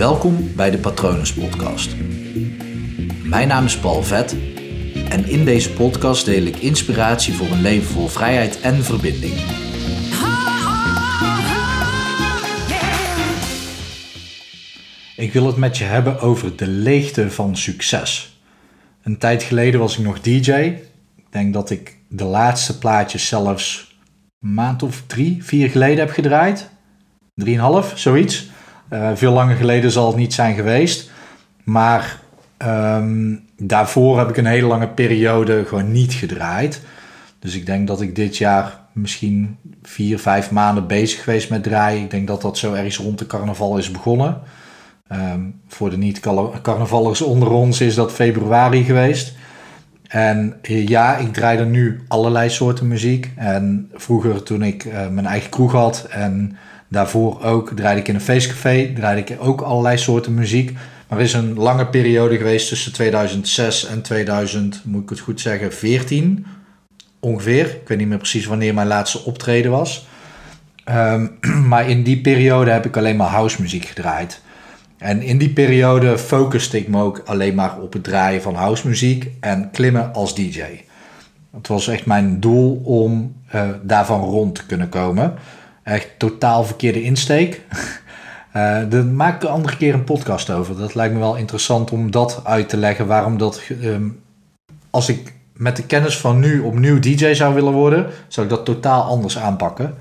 [0.00, 1.96] Welkom bij de Patronus Podcast.
[3.24, 4.36] Mijn naam is Paul Vet
[5.08, 9.32] en in deze podcast deel ik inspiratie voor een leven vol vrijheid en verbinding.
[15.16, 18.40] Ik wil het met je hebben over de leegte van succes.
[19.02, 20.50] Een tijd geleden was ik nog DJ.
[21.16, 23.96] Ik denk dat ik de laatste plaatjes zelfs
[24.40, 26.70] een maand of drie, vier geleden heb gedraaid.
[27.34, 28.49] Drieënhalf, zoiets.
[28.90, 31.10] Uh, veel langer geleden zal het niet zijn geweest.
[31.64, 32.20] Maar
[32.56, 36.80] ehm, daarvoor heb ik een hele lange periode gewoon niet gedraaid.
[37.38, 42.02] Dus ik denk dat ik dit jaar misschien vier, vijf maanden bezig geweest met draaien.
[42.02, 44.40] Ik denk dat dat zo ergens rond de carnaval is begonnen.
[45.08, 49.34] Ehm, voor de niet-carnavallers onder ons is dat februari geweest.
[50.10, 53.30] En eh, ja, ik draaide nu allerlei soorten muziek.
[53.36, 56.56] En vroeger toen ik uh, mijn eigen kroeg had en
[56.88, 60.72] daarvoor ook draaide ik in een feestcafé, draaide ik ook allerlei soorten muziek.
[61.08, 65.40] Maar er is een lange periode geweest tussen 2006 en 2000, moet ik het goed
[65.40, 66.46] zeggen, 14
[67.20, 67.66] ongeveer.
[67.66, 70.06] Ik weet niet meer precies wanneer mijn laatste optreden was.
[70.88, 71.38] Um,
[71.70, 74.40] maar in die periode heb ik alleen maar house muziek gedraaid.
[75.00, 78.88] En in die periode focuste ik me ook alleen maar op het draaien van house
[78.88, 80.62] muziek en klimmen als DJ.
[81.56, 85.34] Het was echt mijn doel om uh, daarvan rond te kunnen komen.
[85.82, 87.60] Echt totaal verkeerde insteek.
[88.56, 90.78] Uh, daar maak ik een andere keer een podcast over.
[90.78, 93.06] Dat lijkt me wel interessant om dat uit te leggen.
[93.06, 94.20] Waarom dat, um,
[94.90, 98.64] als ik met de kennis van nu opnieuw DJ zou willen worden, zou ik dat
[98.64, 99.94] totaal anders aanpakken.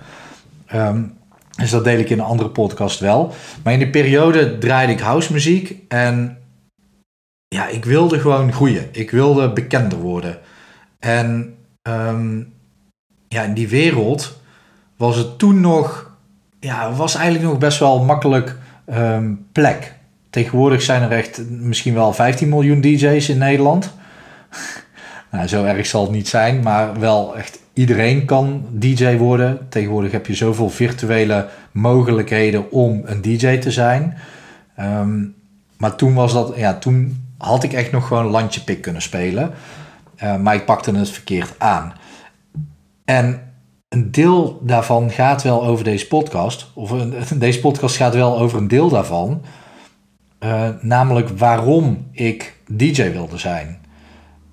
[0.75, 1.13] Um,
[1.59, 3.33] dus dat deel ik in een andere podcast wel.
[3.63, 6.37] Maar in die periode draaide ik house muziek en
[7.47, 8.89] ja, ik wilde gewoon groeien.
[8.91, 10.39] Ik wilde bekender worden.
[10.99, 12.53] En um,
[13.27, 14.41] ja, in die wereld
[14.97, 16.11] was het toen nog,
[16.59, 18.55] ja, was eigenlijk nog best wel makkelijk
[18.93, 19.93] um, plek.
[20.29, 23.93] Tegenwoordig zijn er echt misschien wel 15 miljoen DJ's in Nederland.
[25.31, 29.69] nou, zo erg zal het niet zijn, maar wel echt iedereen kan DJ worden.
[29.69, 34.17] Tegenwoordig heb je zoveel virtuele mogelijkheden om een DJ te zijn.
[34.79, 35.35] Um,
[35.77, 39.51] maar toen was dat, ja, toen had ik echt nog gewoon landje pik kunnen spelen.
[40.23, 41.93] Uh, maar ik pakte het verkeerd aan.
[43.05, 43.41] En
[43.89, 46.71] een deel daarvan gaat wel over deze podcast.
[46.73, 49.41] Of een, deze podcast gaat wel over een deel daarvan.
[50.39, 53.79] Uh, namelijk waarom ik DJ wilde zijn.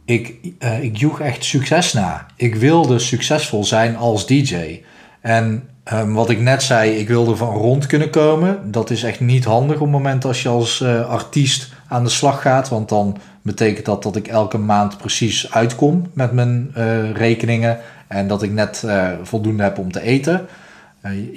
[0.07, 2.27] Ik, uh, ik joeg echt succes na.
[2.37, 4.81] Ik wilde succesvol zijn als DJ.
[5.21, 8.71] En um, wat ik net zei, ik wilde van rond kunnen komen.
[8.71, 12.11] Dat is echt niet handig op het moment als je als uh, artiest aan de
[12.11, 12.69] slag gaat.
[12.69, 17.79] Want dan betekent dat dat ik elke maand precies uitkom met mijn uh, rekeningen.
[18.07, 18.85] En dat ik net
[19.23, 20.47] voldoende heb om te eten.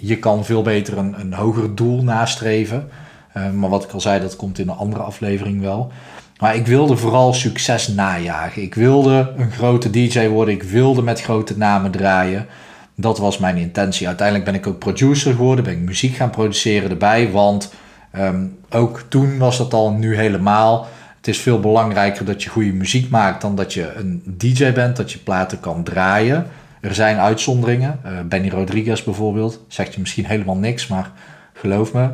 [0.02, 2.90] je kan veel beter een, een hoger doel nastreven.
[3.54, 5.92] maar wat ik al zei, dat komt in een andere aflevering wel.
[6.40, 8.62] Maar ik wilde vooral succes najagen.
[8.62, 10.54] Ik wilde een grote DJ worden.
[10.54, 12.46] Ik wilde met grote namen draaien.
[12.96, 14.08] Dat was mijn intentie.
[14.08, 15.64] Uiteindelijk ben ik ook producer geworden.
[15.64, 17.32] Ben ik muziek gaan produceren erbij.
[17.32, 17.74] Want
[18.18, 20.88] um, ook toen was dat al, nu helemaal.
[21.18, 24.96] Het is veel belangrijker dat je goede muziek maakt dan dat je een DJ bent.
[24.96, 26.48] Dat je platen kan draaien.
[26.82, 28.00] Er zijn uitzonderingen.
[28.06, 29.60] Uh, Benny Rodriguez bijvoorbeeld.
[29.68, 31.12] Zegt je misschien helemaal niks, maar
[31.54, 32.02] geloof me.
[32.02, 32.10] Uh,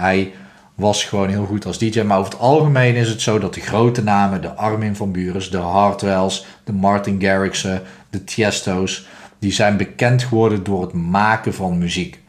[0.00, 0.32] hij
[0.80, 2.00] was gewoon heel goed als DJ.
[2.00, 5.50] Maar over het algemeen is het zo dat de grote namen, de Armin van Buren,
[5.50, 9.06] de Hartwells, de Martin Garrixen, de Tiesto's,
[9.38, 12.20] die zijn bekend geworden door het maken van muziek.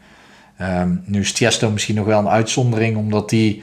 [0.60, 3.62] Um, nu is Tiesto misschien nog wel een uitzondering, omdat die,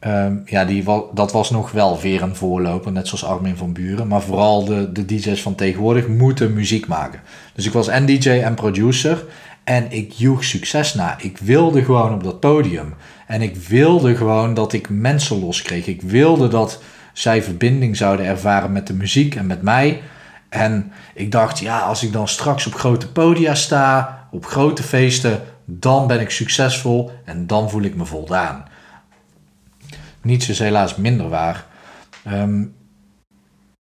[0.00, 0.84] um, ja, die,
[1.14, 4.08] dat was nog wel weer een voorloper, net zoals Armin van Buren.
[4.08, 7.20] Maar vooral de, de DJ's van tegenwoordig moeten muziek maken.
[7.54, 9.24] Dus ik was en DJ en producer.
[9.66, 11.16] En ik joeg succes na.
[11.18, 12.94] Ik wilde gewoon op dat podium.
[13.26, 15.86] En ik wilde gewoon dat ik mensen loskreeg.
[15.86, 16.82] Ik wilde dat
[17.12, 20.02] zij verbinding zouden ervaren met de muziek en met mij.
[20.48, 25.42] En ik dacht, ja, als ik dan straks op grote podia sta, op grote feesten,
[25.64, 28.64] dan ben ik succesvol en dan voel ik me voldaan.
[30.22, 31.66] Niets is helaas minder waar.
[32.28, 32.74] Um,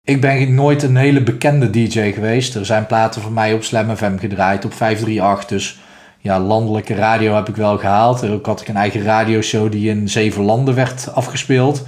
[0.03, 2.55] ik ben nooit een hele bekende DJ geweest.
[2.55, 5.47] Er zijn platen van mij op Slam FM gedraaid, op 538.
[5.47, 5.79] Dus
[6.17, 8.27] ja, landelijke radio heb ik wel gehaald.
[8.29, 11.85] Ook had ik een eigen radioshow die in zeven landen werd afgespeeld.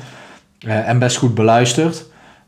[0.65, 2.05] Uh, en best goed beluisterd.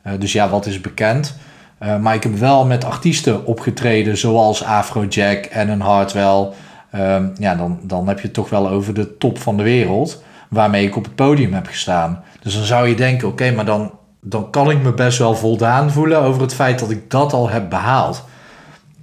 [0.08, 1.38] Uh, dus ja, wat is bekend.
[1.84, 6.48] Uh, maar ik heb wel met artiesten opgetreden, zoals Afrojack en een Hardwell.
[6.92, 10.24] Ehm, ja, dan, dan heb je het toch wel over de top van de wereld.
[10.50, 12.24] Waarmee ik op het podium heb gestaan.
[12.42, 13.92] Dus dan zou je denken, oké, maar dan
[14.30, 17.50] dan kan ik me best wel voldaan voelen over het feit dat ik dat al
[17.50, 18.24] heb behaald.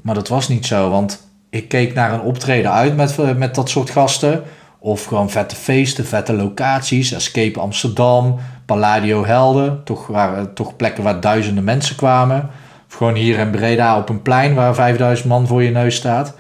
[0.03, 3.69] Maar dat was niet zo, want ik keek naar een optreden uit met, met dat
[3.69, 4.43] soort gasten.
[4.79, 7.13] Of gewoon vette feesten, vette locaties.
[7.13, 9.85] Escape Amsterdam, Palladio Helden.
[9.85, 12.51] Toch, waren, toch plekken waar duizenden mensen kwamen.
[12.89, 16.35] Of gewoon hier in Breda op een plein waar 5000 man voor je neus staat.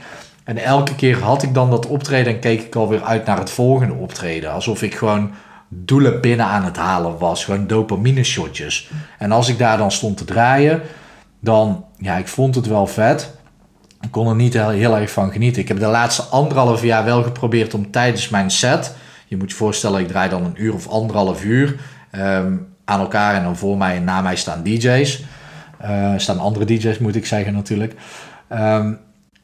[0.45, 3.51] En elke keer had ik dan dat optreden en keek ik alweer uit naar het
[3.51, 4.53] volgende optreden.
[4.53, 5.31] Alsof ik gewoon
[5.75, 7.44] doelen binnen aan het halen was.
[7.44, 8.91] Gewoon dopamine shotjes.
[9.19, 10.82] En als ik daar dan stond te draaien,
[11.41, 13.37] dan, ja, ik vond het wel vet.
[14.00, 15.62] Ik kon er niet heel, erg van genieten.
[15.62, 18.94] Ik heb de laatste anderhalf jaar wel geprobeerd om tijdens mijn set...
[19.26, 21.76] Je moet je voorstellen, ik draai dan een uur of anderhalf uur
[22.11, 23.35] ehm, aan elkaar.
[23.35, 25.25] En dan voor mij en na mij staan DJ's.
[25.85, 27.94] Uh, staan andere DJ's, moet ik zeggen natuurlijk.
[28.49, 28.93] Ehm,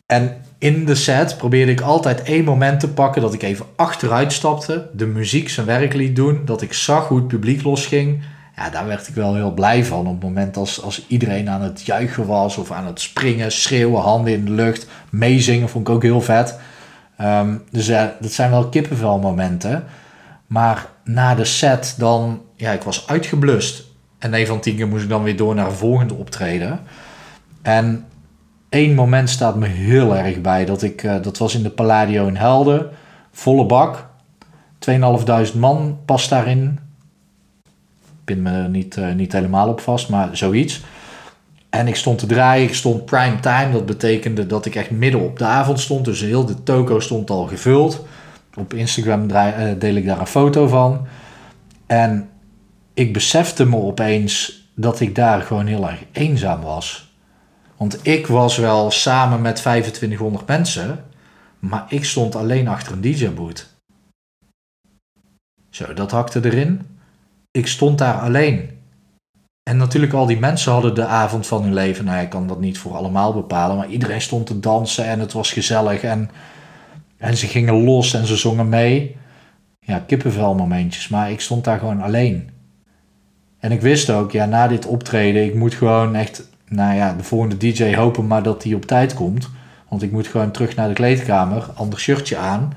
[0.07, 4.33] en in de set probeerde ik altijd één moment te pakken dat ik even achteruit
[4.33, 8.23] stapte, de muziek zijn werk liet doen, dat ik zag hoe het publiek losging.
[8.57, 10.07] Ja, daar werd ik wel heel blij van.
[10.07, 14.01] Op het moment als, als iedereen aan het juichen was of aan het springen, schreeuwen,
[14.01, 16.59] handen in de lucht, meezingen, vond ik ook heel vet.
[17.17, 19.85] Ehm, dus ja, dat zijn wel kippenvel momenten.
[20.47, 23.85] Maar na de set dan, ja, ik was uitgeblust.
[24.19, 26.81] En een van tien keer moest ik dan weer door naar een volgende optreden.
[27.63, 28.05] En
[28.71, 30.65] één moment staat me heel erg bij.
[30.65, 32.91] Dat, ik, uh, dat was in de Palladio in Helden.
[33.33, 34.09] Volle bak.
[35.53, 36.79] 2.500 man past daarin.
[38.03, 40.81] Ik pin me er niet, uh, niet helemaal op vast, maar zoiets.
[41.71, 43.73] En ik stond te draaien, ik stond prime time.
[43.73, 46.05] Dat betekende dat ik echt midden op de avond stond.
[46.05, 48.05] Dus heel de toko stond al gevuld.
[48.57, 51.07] Op Instagram draai, uh, deel ik daar een foto van.
[51.87, 52.29] En
[52.95, 57.10] ik besefte me opeens dat ik daar gewoon heel erg eenzaam was.
[57.81, 61.05] Want ik was wel samen met 2500 mensen,
[61.59, 63.69] maar ik stond alleen achter een DJ-boot.
[65.71, 66.87] Zo, dat hakte erin.
[67.51, 68.71] Ik stond daar alleen.
[69.63, 72.05] En natuurlijk, al die mensen hadden de avond van hun leven.
[72.05, 75.33] Nou, ik kan dat niet voor allemaal bepalen, maar iedereen stond te dansen en het
[75.33, 76.03] was gezellig.
[76.03, 76.31] En,
[77.17, 79.17] en ze gingen los en ze zongen mee.
[79.79, 82.51] Ja, kippenvel momentjes, maar ik stond daar gewoon alleen.
[83.59, 87.25] En ik wist ook, ja, na dit optreden, ik moet gewoon echt nou ja, de
[87.25, 89.49] volgende DJ hopen maar dat hij op tijd komt.
[89.89, 92.73] Want ik moet gewoon terug naar de kleedkamer, ander shirtje aan,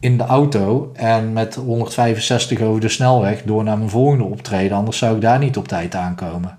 [0.00, 4.76] in de auto en met 165 over de snelweg door naar mijn volgende optreden.
[4.76, 6.58] Anders zou ik daar niet op tijd aankomen.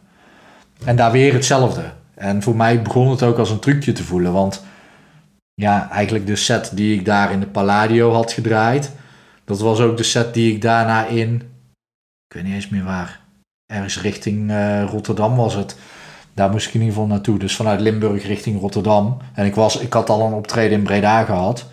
[0.85, 1.83] En daar weer hetzelfde.
[2.13, 4.63] En voor mij begon het ook als een trucje te voelen, want
[5.53, 8.91] ja, eigenlijk de set die ik daar in de Palladio had gedraaid,
[9.45, 11.35] dat was ook de set die ik daarna in,
[12.27, 13.19] ik weet niet eens meer waar,
[13.65, 15.75] ergens richting uh, Rotterdam was het
[16.33, 17.39] daar moest ik in ieder geval naartoe.
[17.39, 19.17] Dus vanuit Limburg richting Rotterdam.
[19.33, 21.65] En ik, was, ik had al een optreden in Breda gehad.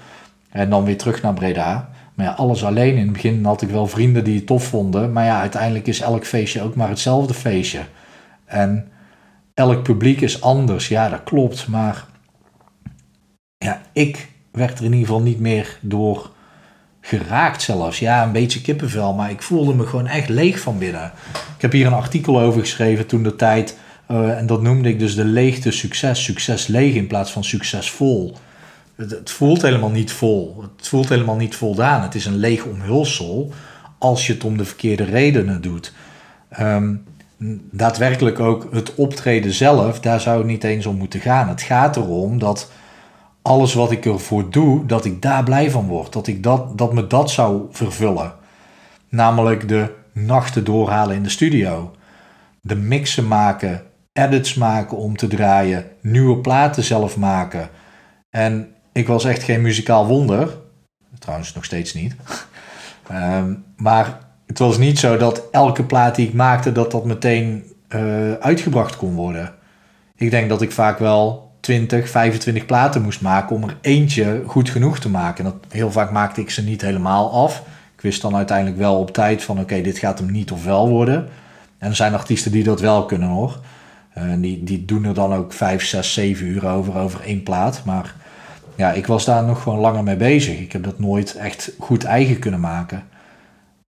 [0.50, 1.90] En dan weer terug naar Breda.
[2.14, 2.96] Maar ja, alles alleen.
[2.96, 5.12] In het begin had ik wel vrienden die het tof vonden.
[5.12, 7.80] Maar ja, uiteindelijk is elk feestje ook maar hetzelfde feestje.
[8.44, 8.88] En
[9.54, 10.88] elk publiek is anders.
[10.88, 11.68] Ja, dat klopt.
[11.68, 12.04] Maar
[13.58, 16.30] ja, ik werd er in ieder geval niet meer door
[17.00, 17.98] geraakt zelfs.
[17.98, 19.14] Ja, een beetje kippenvel.
[19.14, 21.12] Maar ik voelde me gewoon echt leeg van binnen.
[21.56, 23.76] Ik heb hier een artikel over geschreven toen de tijd
[24.10, 26.24] uh, en dat noemde ik dus de leegte succes.
[26.24, 28.36] Succes leeg in plaats van succesvol.
[28.94, 30.64] Het, het, voelt helemaal niet vol.
[30.76, 32.02] Het voelt helemaal niet voldaan.
[32.02, 33.52] Het is een leeg omhulsel
[33.98, 35.92] als je het om de verkeerde redenen doet.
[36.60, 37.04] Um,
[37.70, 41.48] daadwerkelijk ook het optreden zelf, daar zou het niet eens om moeten gaan.
[41.48, 42.70] Het gaat erom dat
[43.42, 46.12] alles wat ik ervoor doe, dat ik daar blij van word.
[46.12, 48.32] Dat, ik dat, dat me dat zou vervullen.
[49.08, 51.94] Namelijk de nachten doorhalen in de studio.
[52.60, 53.82] De mixen maken
[54.20, 57.68] edits maken om te draaien, nieuwe platen zelf maken.
[58.30, 60.56] En ik was echt geen muzikaal wonder.
[61.18, 62.14] Trouwens, nog steeds niet.
[63.08, 67.64] Ehm, maar het was niet zo dat elke plaat die ik maakte, dat dat meteen
[67.88, 69.54] uh, uitgebracht kon worden.
[70.16, 74.70] Ik denk dat ik vaak wel 20, 25 platen moest maken om er eentje goed
[74.70, 75.44] genoeg te maken.
[75.44, 77.62] En dat, heel vaak maakte ik ze niet helemaal af.
[77.96, 80.88] Ik wist dan uiteindelijk wel op tijd van oké, dit gaat hem niet of wel
[80.88, 81.28] worden.
[81.78, 83.60] En er zijn artiesten die dat wel kunnen hoor.
[84.18, 87.82] Uh, die, die doen er dan ook 5, 6, 7 uur over, over één plaat.
[87.84, 88.14] Maar
[88.76, 90.58] ja, ik was daar nog gewoon langer mee bezig.
[90.58, 93.04] Ik heb dat nooit echt goed eigen kunnen maken.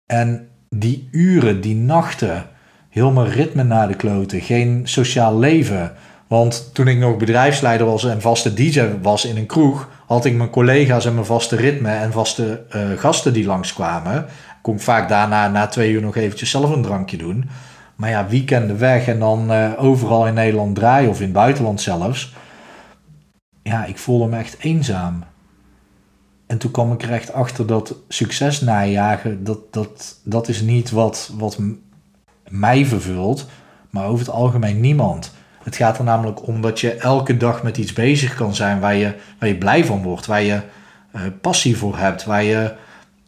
[0.06, 2.46] En die uren, die nachten,
[2.88, 5.92] heel ritme naar de kloten, geen sociaal leven.
[6.26, 10.34] Want toen ik nog bedrijfsleider was en vaste DJ was in een kroeg, had ik
[10.34, 14.26] mijn collega's en mijn vaste ritme en vaste uh, gasten die langskwamen.
[14.62, 17.50] Kon ik vaak daarna na twee uur nog eventjes zelf een drankje doen.
[17.96, 21.80] Maar ja, weekenden weg en dan uh, overal in Nederland draaien of in het buitenland
[21.80, 22.34] zelfs.
[23.62, 25.24] Ja, ik voelde me echt eenzaam.
[26.46, 30.90] En toen kwam ik er echt achter dat succes najagen, dat, dat, dat is niet
[30.90, 31.58] wat, wat
[32.48, 33.46] mij vervult,
[33.90, 35.32] maar over het algemeen niemand.
[35.62, 38.94] Het gaat er namelijk om dat je elke dag met iets bezig kan zijn waar
[38.94, 40.60] je, waar je blij van wordt, waar je
[41.16, 42.74] uh, passie voor hebt, waar je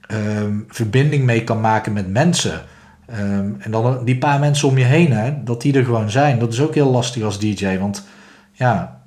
[0.07, 2.63] ehm, verbinding mee kan maken met mensen.
[3.07, 6.39] Ehm, en dan die paar mensen om je heen, hè, dat die er gewoon zijn.
[6.39, 7.79] Dat is ook heel lastig als DJ.
[7.79, 8.07] Want
[8.53, 9.01] ja,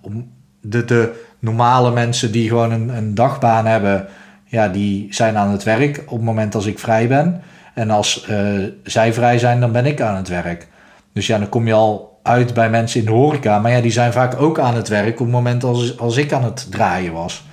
[0.61, 4.07] de, de normale mensen die gewoon een, een dagbaan hebben,
[4.45, 7.41] ja, die zijn aan het werk op het moment als ik vrij ben.
[7.73, 10.67] En als uh, zij vrij zijn, dan ben ik aan het werk.
[11.13, 13.59] Dus ja, dan kom je al uit bij mensen in de horeca.
[13.59, 16.33] Maar ja, die zijn vaak ook aan het werk op het moment als, als ik
[16.33, 17.45] aan het draaien was.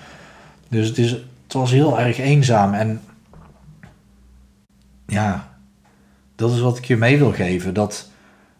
[0.69, 2.75] Dus het, is, het was heel erg eenzaam.
[2.75, 3.01] En
[5.07, 5.54] ja,
[6.37, 7.75] dat is wat ik je mee wil geven.
[7.75, 8.11] Dat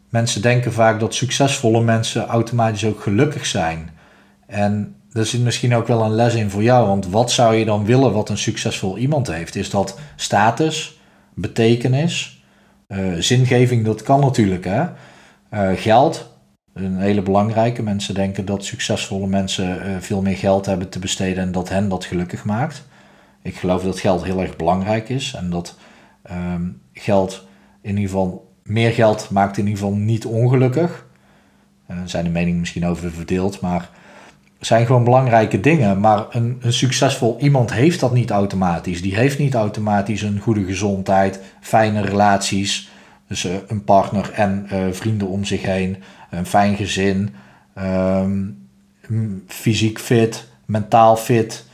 [0.09, 3.91] mensen denken vaak dat succesvolle mensen automatisch ook gelukkig zijn.
[4.47, 6.87] En er zit misschien ook wel een les in voor jou.
[6.87, 9.57] Want wat zou je dan willen wat een succesvol iemand heeft?
[9.57, 11.01] Is dat status,
[11.35, 12.45] betekenis,
[12.89, 13.85] uh, zingeving?
[13.85, 14.83] Dat kan natuurlijk, hè?
[15.51, 16.33] Uh, geld,
[16.75, 17.83] een hele belangrijke.
[17.83, 21.89] Mensen denken dat succesvolle mensen uh, veel meer geld hebben te besteden en dat hen
[21.89, 22.85] dat gelukkig maakt.
[23.43, 25.77] Ik geloof dat geld heel erg belangrijk is en dat
[26.31, 27.45] um, geld
[27.85, 31.07] in ieder geval meer geld maakt in ieder geval niet ongelukkig.
[31.91, 33.91] Uh, zijn de meningen misschien over verdeeld, maar
[34.61, 36.01] zijn gewoon belangrijke dingen.
[36.01, 39.03] Maar een, een, succesvol iemand heeft dat niet automatisch.
[39.03, 42.91] Die heeft niet automatisch een goede gezondheid, fijne relaties.
[43.29, 47.35] Dus uh, een partner en uh, vrienden om zich heen, een fijn gezin,
[47.79, 48.69] um,
[49.47, 51.65] fysiek fit, mentaal fit,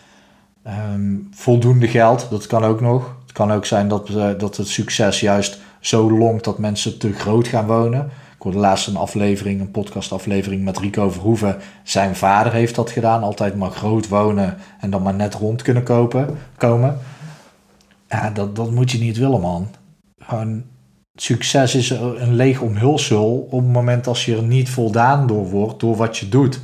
[0.66, 2.26] um, voldoende geld.
[2.30, 3.16] Dat kan ook nog.
[3.22, 4.06] Het kan ook zijn dat,
[4.38, 8.10] dat het succes juist zo longt dat mensen te groot gaan wonen.
[8.36, 11.56] Ik hoorde laatst een aflevering, een podcastaflevering met Rico Verhoeven.
[11.82, 15.82] Zijn vader heeft dat gedaan, altijd maar groot wonen en dan maar net rond kunnen
[15.82, 16.98] kopen, komen.
[18.08, 19.68] Ja, dat, dat moet je niet willen, man.
[20.18, 20.64] Gewoon,
[21.14, 25.80] succes is een leeg omhulsel op het moment als je er niet voldaan door wordt,
[25.80, 26.60] door wat je doet.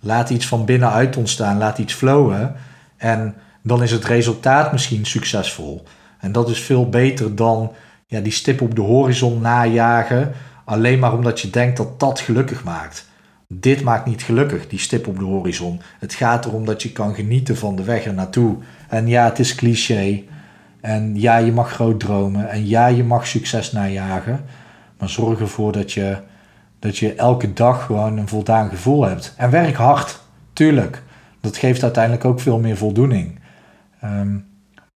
[0.00, 2.54] Laat iets van binnenuit ontstaan, laat iets flowen.
[2.96, 5.82] En dan is het resultaat misschien succesvol.
[6.18, 7.72] En dat is veel beter dan
[8.08, 10.32] ja, die stip op de horizon najagen.
[10.64, 13.06] Alleen maar omdat je denkt dat dat gelukkig maakt.
[13.48, 15.80] Dit maakt niet gelukkig, die stip op de horizon.
[15.98, 18.56] Het gaat erom dat je kan genieten van de weg er naartoe.
[18.88, 20.22] En ja, het is cliché.
[20.80, 22.50] En ja, je mag groot dromen.
[22.50, 24.44] En ja, je mag succes najagen.
[24.98, 26.16] Maar zorg ervoor dat je,
[26.78, 29.34] dat je elke dag gewoon een voldaan gevoel hebt.
[29.36, 30.20] En werk hard,
[30.52, 31.02] tuurlijk.
[31.40, 33.38] Dat geeft uiteindelijk ook veel meer voldoening.
[34.04, 34.47] Um,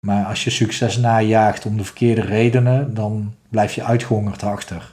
[0.01, 4.91] maar als je succes najaagt om de verkeerde redenen, dan blijf je uitgehongerd achter.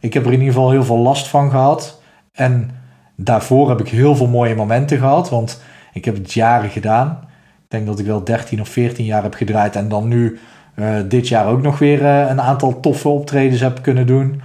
[0.00, 2.00] Ik heb er in ieder geval heel veel last van gehad.
[2.32, 2.70] En
[3.16, 7.18] daarvoor heb ik heel veel mooie momenten gehad, want ik heb het jaren gedaan.
[7.54, 10.38] Ik denk dat ik wel 13 of 14 jaar heb gedraaid en dan nu
[10.74, 14.42] uh, dit jaar ook nog weer uh, een aantal toffe optredens heb kunnen doen.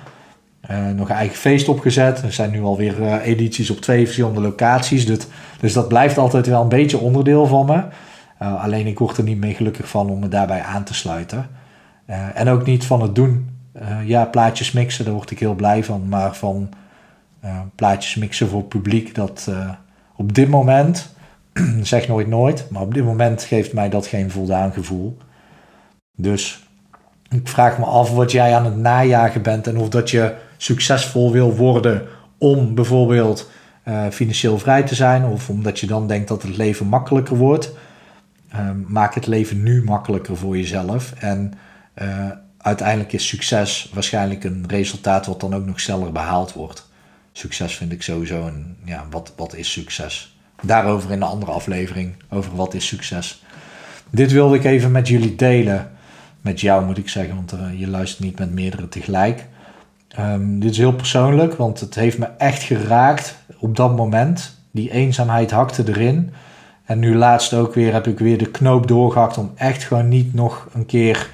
[0.71, 2.21] Uh, nog een eigen feest opgezet.
[2.21, 5.05] Er zijn nu alweer edities op twee verschillende locaties.
[5.05, 5.19] Dus,
[5.59, 7.83] dus dat blijft altijd wel een beetje onderdeel van me.
[8.41, 11.49] Uh, alleen ik word er niet mee gelukkig van om me daarbij aan te sluiten.
[12.09, 13.49] Uh, en ook niet van het doen.
[13.81, 16.09] Uh, ja, plaatjes mixen, daar word ik heel blij van.
[16.09, 16.69] Maar van
[17.75, 19.51] plaatjes mixen voor publiek, dat
[20.15, 21.15] op dit moment,
[21.81, 25.17] zeg nooit nooit, maar op dit moment geeft mij dat geen voldaan gevoel.
[26.15, 26.67] Dus
[27.29, 31.31] ik vraag me af wat jij aan het najagen bent en of dat je succesvol
[31.31, 32.01] wil worden
[32.37, 33.49] om bijvoorbeeld
[34.11, 35.25] financieel vrij te zijn.
[35.25, 37.73] Of omdat je dan denkt dat het leven makkelijker wordt.
[38.49, 41.13] Ehm, maak het leven nu makkelijker voor jezelf.
[41.17, 41.53] En
[42.01, 46.89] uh, uiteindelijk is succes waarschijnlijk een resultaat wat dan ook nog sneller behaald wordt.
[47.31, 50.37] Succes vind ik sowieso een, ja, wat, wat is succes?
[50.61, 53.43] Daarover in een andere aflevering, over wat is succes.
[54.09, 55.91] Dit wilde ik even met jullie delen.
[56.41, 59.47] Met jou moet ik zeggen, want uh, je luistert niet met meerdere tegelijk.
[60.19, 64.59] Um, dit is heel persoonlijk, want het heeft me echt geraakt op dat moment.
[64.71, 66.33] Die eenzaamheid hakte erin.
[66.85, 70.33] En nu laatst ook weer heb ik weer de knoop doorgehakt om echt gewoon niet
[70.33, 71.29] nog een keer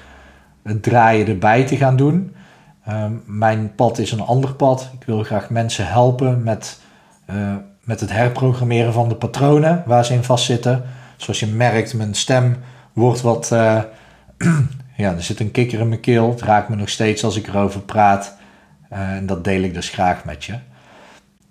[0.62, 2.34] het draaien erbij te gaan doen.
[2.88, 4.90] Um, mijn pad is een ander pad.
[5.00, 6.80] Ik wil graag mensen helpen met,
[7.30, 10.82] uh, met het herprogrammeren van de patronen waar ze in vastzitten.
[11.16, 12.56] Zoals je merkt, mijn stem
[12.92, 13.50] wordt wat.
[13.52, 13.80] Uh,
[14.96, 16.30] ja, er zit een kikker in mijn keel.
[16.30, 18.36] Het raakt me nog steeds als ik erover praat.
[18.92, 20.54] Uh, en dat deel ik dus graag met je.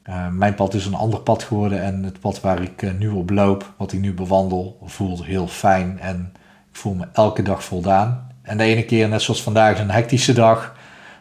[0.10, 3.10] Uh, mijn pad is een ander pad geworden en het pad waar ik uh, nu
[3.10, 6.34] op loop, wat ik nu bewandel, voelt heel fijn en
[6.70, 8.30] ik voel me elke dag voldaan.
[8.42, 10.76] En de ene keer, net zoals vandaag, is een hectische dag.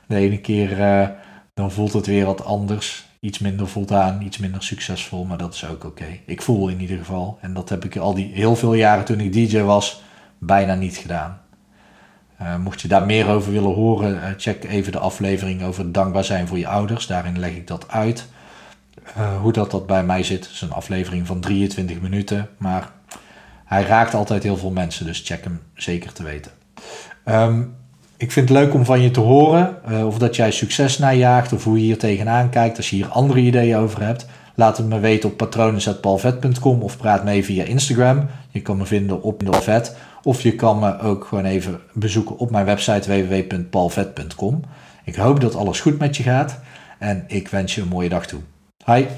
[0.07, 1.09] De ene keer uh,
[1.55, 3.09] dan voelt het weer wat anders.
[3.21, 6.07] Iets minder voldaan, iets minder succesvol, maar dat is ook oké.
[6.27, 7.39] Ik voel in ieder geval.
[7.41, 10.03] En dat heb ik al die heel veel jaren toen ik DJ was,
[10.39, 11.41] bijna niet gedaan.
[12.61, 16.59] mocht je daar meer over willen horen, check even de aflevering over dankbaar zijn voor
[16.59, 17.07] je ouders.
[17.07, 18.29] Daarin leg ik dat uit.
[19.19, 20.45] Uh, hoe dat, dat bij mij zit.
[20.45, 22.49] Het is een aflevering van 23 minuten.
[22.57, 22.91] Maar
[23.65, 25.07] hij raakt altijd heel veel mensen.
[25.07, 26.53] Dus check hem zeker te weten.
[27.25, 27.63] Ehm,
[28.17, 31.53] ik vind het leuk om van je te horen uh, of dat jij succes najaagt
[31.53, 32.77] of hoe je hier tegenaan kijkt.
[32.77, 37.25] Als je hier andere ideeën over hebt, laat het me weten op patronen.palvet.com of praat
[37.25, 38.27] mee via Instagram.
[38.51, 42.51] Je kan me vinden op Palvet of je kan me ook gewoon even bezoeken op
[42.51, 44.61] mijn website www.palvet.com.
[45.05, 46.61] Ik hoop dat alles goed met je gaat
[46.99, 48.41] en ik wens je een mooie dag toe.
[48.87, 49.09] Hi.